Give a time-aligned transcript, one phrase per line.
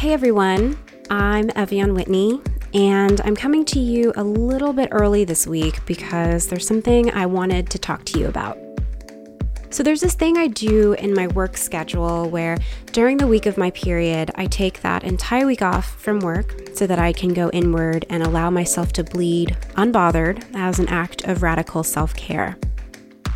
[0.00, 0.78] Hey everyone,
[1.10, 2.40] I'm Ev'Yan Whitney,
[2.72, 7.26] and I'm coming to you a little bit early this week because there's something I
[7.26, 8.56] wanted to talk to you about.
[9.68, 12.56] So, there's this thing I do in my work schedule where
[12.92, 16.86] during the week of my period, I take that entire week off from work so
[16.86, 21.42] that I can go inward and allow myself to bleed unbothered as an act of
[21.42, 22.56] radical self care.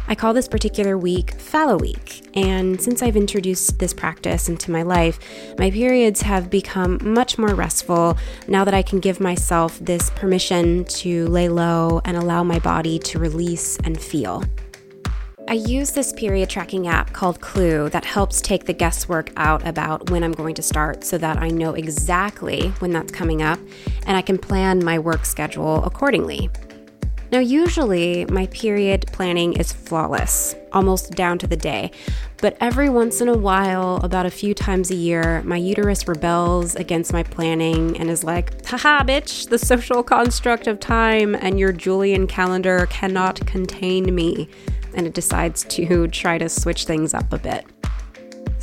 [0.07, 4.83] I call this particular week Fallow Week, and since I've introduced this practice into my
[4.83, 5.19] life,
[5.59, 10.85] my periods have become much more restful now that I can give myself this permission
[10.85, 14.45] to lay low and allow my body to release and feel.
[15.49, 20.11] I use this period tracking app called Clue that helps take the guesswork out about
[20.11, 23.59] when I'm going to start so that I know exactly when that's coming up
[24.07, 26.51] and I can plan my work schedule accordingly.
[27.35, 31.91] Now, usually my period planning is flawless, almost down to the day.
[32.37, 36.77] But every once in a while, about a few times a year, my uterus rebels
[36.77, 41.73] against my planning and is like, haha, bitch, the social construct of time and your
[41.73, 44.49] Julian calendar cannot contain me.
[44.95, 47.67] And it decides to try to switch things up a bit.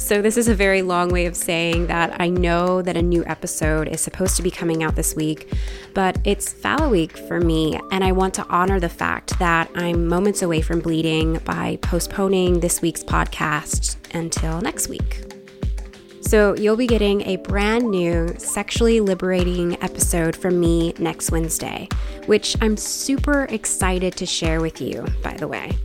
[0.02, 3.24] So, this is a very long way of saying that I know that a new
[3.28, 5.54] episode is supposed to be coming out this week,
[5.94, 10.08] but it's Fallow Week for me, and I want to honor the fact that I'm
[10.08, 15.24] moments away from bleeding by postponing this week's podcast until next week.
[16.22, 21.88] So, you'll be getting a brand new sexually liberating episode from me next Wednesday,
[22.26, 25.78] which I'm super excited to share with you, by the way.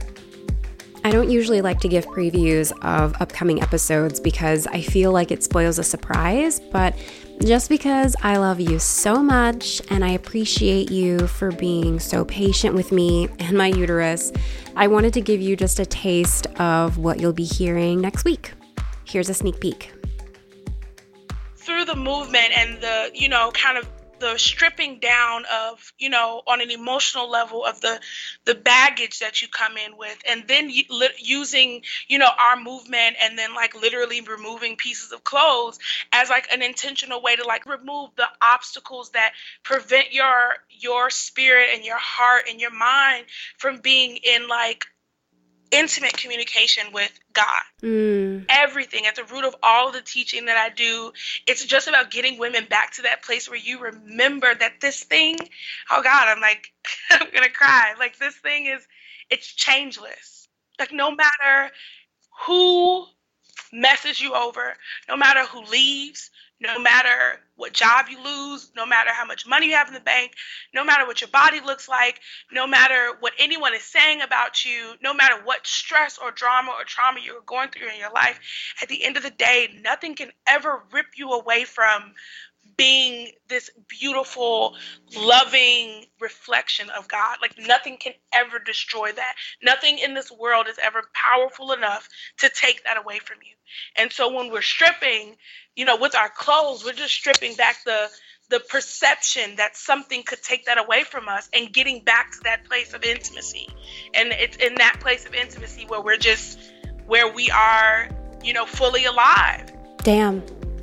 [1.07, 5.45] I don't usually like to give previews of upcoming episodes because I feel like it
[5.45, 6.97] spoils a surprise, but
[7.45, 12.75] just because I love you so much and I appreciate you for being so patient
[12.75, 14.33] with me and my uterus,
[14.75, 18.55] I wanted to give you just a taste of what you'll be hearing next week.
[19.05, 19.93] Here's a sneak peek.
[21.55, 26.43] Through the movement and the, you know, kind of the stripping down of you know
[26.47, 28.01] on an emotional level of the
[28.45, 30.71] the baggage that you come in with and then
[31.19, 35.79] using you know our movement and then like literally removing pieces of clothes
[36.13, 39.33] as like an intentional way to like remove the obstacles that
[39.63, 43.25] prevent your your spirit and your heart and your mind
[43.59, 44.87] from being in like
[45.71, 47.63] intimate communication with God.
[47.83, 48.45] Mm.
[48.49, 51.13] Everything at the root of all the teaching that I do,
[51.47, 55.37] it's just about getting women back to that place where you remember that this thing,
[55.91, 56.73] oh God, I'm like,
[57.11, 57.95] I'm gonna cry.
[57.99, 58.87] Like this thing is,
[59.31, 60.49] it's changeless.
[60.79, 61.73] Like no matter
[62.47, 63.07] who
[63.81, 64.75] messes you over,
[65.09, 69.67] no matter who leaves, no matter what job you lose, no matter how much money
[69.69, 70.33] you have in the bank,
[70.75, 72.21] no matter what your body looks like,
[72.51, 76.85] no matter what anyone is saying about you, no matter what stress or drama or
[76.85, 78.41] trauma you're going through in your life,
[78.83, 82.15] at the end of the day, nothing can ever rip you away from
[82.77, 84.75] being this beautiful,
[85.17, 87.39] loving reflection of God.
[87.41, 89.35] Like nothing can ever destroy that.
[89.63, 93.55] Nothing in this world is ever powerful enough to take that away from you.
[93.97, 95.37] And so when we're stripping,
[95.75, 98.09] you know, with our clothes, we're just stripping back the
[98.49, 102.65] the perception that something could take that away from us and getting back to that
[102.65, 103.69] place of intimacy.
[104.15, 106.61] And it's in that place of intimacy where we're just
[107.07, 108.09] where we are,
[108.45, 109.73] you know, fully alive.
[109.99, 110.45] Damn.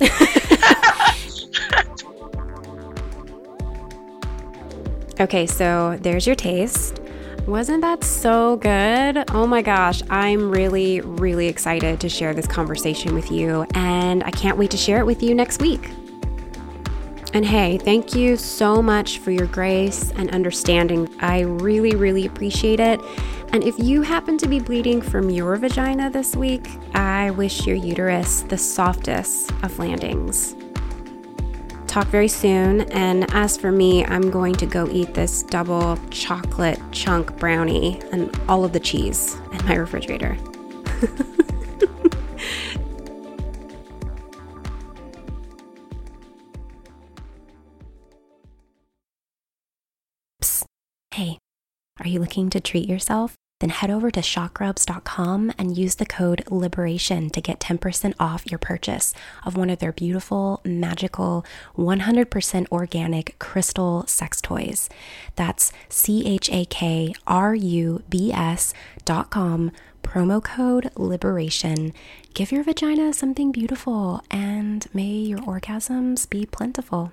[5.20, 7.00] okay, so there's your taste.
[7.46, 9.24] Wasn't that so good?
[9.30, 14.30] Oh my gosh, I'm really, really excited to share this conversation with you, and I
[14.30, 15.90] can't wait to share it with you next week.
[17.34, 21.12] And hey, thank you so much for your grace and understanding.
[21.20, 23.00] I really, really appreciate it.
[23.52, 27.76] And if you happen to be bleeding from your vagina this week, I wish your
[27.76, 30.56] uterus the softest of landings
[31.94, 32.80] talk very soon.
[32.90, 38.36] And as for me, I'm going to go eat this double chocolate chunk brownie and
[38.48, 40.36] all of the cheese in my refrigerator.
[50.42, 50.64] Psst.
[51.14, 51.38] Hey,
[52.00, 53.36] are you looking to treat yourself?
[53.60, 58.58] Then head over to chakrubs.com and use the code LIBERATION to get 10% off your
[58.58, 59.14] purchase
[59.44, 61.44] of one of their beautiful, magical,
[61.76, 64.88] 100% organic crystal sex toys.
[65.36, 69.70] That's C H A K R U B S.com,
[70.02, 71.92] promo code LIBERATION.
[72.34, 77.12] Give your vagina something beautiful and may your orgasms be plentiful.